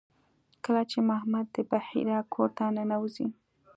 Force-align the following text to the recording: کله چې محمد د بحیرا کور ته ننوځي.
کله 0.63 0.81
چې 0.91 0.97
محمد 1.09 1.45
د 1.55 1.57
بحیرا 1.71 2.19
کور 2.33 2.49
ته 2.57 2.63
ننوځي. 2.75 3.27